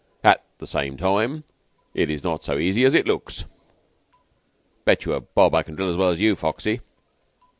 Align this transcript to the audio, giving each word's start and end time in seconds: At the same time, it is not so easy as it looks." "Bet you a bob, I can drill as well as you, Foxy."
At 0.23 0.43
the 0.57 0.65
same 0.65 0.97
time, 0.97 1.43
it 1.93 2.09
is 2.09 2.23
not 2.23 2.43
so 2.43 2.57
easy 2.57 2.85
as 2.85 2.95
it 2.95 3.05
looks." 3.05 3.45
"Bet 4.83 5.05
you 5.05 5.13
a 5.13 5.21
bob, 5.21 5.53
I 5.53 5.61
can 5.61 5.75
drill 5.75 5.91
as 5.91 5.95
well 5.97 6.09
as 6.09 6.19
you, 6.19 6.35
Foxy." 6.35 6.79